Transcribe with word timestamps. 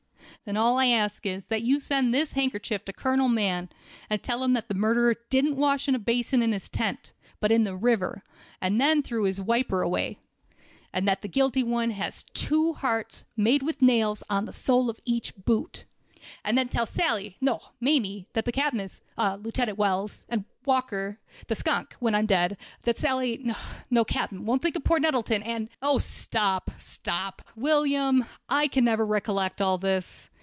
"Then 0.43 0.57
all 0.57 0.79
I 0.79 0.87
ask 0.87 1.23
is, 1.27 1.45
that 1.47 1.61
you 1.61 1.79
send 1.79 2.15
this 2.15 2.31
handkerchief 2.31 2.83
to 2.85 2.93
Colonel 2.93 3.29
Mann, 3.29 3.69
and 4.09 4.23
tell 4.23 4.43
him 4.43 4.53
the 4.53 4.65
murderer 4.73 5.13
didn't 5.29 5.55
wash 5.55 5.87
in 5.87 5.93
a 5.93 5.99
basin 5.99 6.41
in 6.41 6.51
his 6.51 6.67
tent, 6.67 7.13
but 7.39 7.51
in 7.51 7.63
the 7.63 7.75
river, 7.75 8.23
and 8.59 8.81
then 8.81 9.03
threw 9.03 9.27
this 9.27 9.39
wiper 9.39 9.83
away; 9.83 10.17
and 10.91 11.07
that 11.07 11.21
the 11.21 11.27
guilty 11.27 11.61
one 11.61 11.91
has 11.91 12.23
two 12.33 12.73
hearts, 12.73 13.23
made 13.37 13.61
with 13.61 13.83
nails, 13.83 14.23
on 14.31 14.45
the 14.45 14.51
sole 14.51 14.89
of 14.89 14.99
each 15.05 15.35
boot. 15.35 15.85
And 16.43 16.57
tell 16.71 16.87
Sally—no, 16.87 17.59
Mamie—that 17.79 18.43
the 18.45 18.51
captain 18.51 18.79
is—Lieutenant 18.79 19.77
Wells—and 19.77 20.45
Walker—the 20.65 21.55
skunk, 21.55 21.93
when 21.99 22.15
I'm 22.15 22.25
dead—that 22.25 22.97
Sally—no, 22.97 24.05
capt'n, 24.05 24.45
won't 24.45 24.63
think 24.63 24.75
of 24.75 24.83
poor 24.83 24.99
Nettleton—and—" 24.99 25.69
"Oh 25.83 25.99
stop! 25.99 26.71
stop! 26.79 27.43
William, 27.55 28.25
I 28.49 28.67
can 28.67 28.83
never 28.83 29.05
recollect 29.05 29.61
all 29.61 29.77
this. 29.77 30.29